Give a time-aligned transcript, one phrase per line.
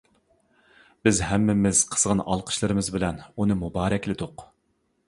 [1.07, 4.51] بىز ھەممىمىز قىزغىن ئالقىشلىرىمىز بىلەن ئۇنى مۇبارەكلىدۇق.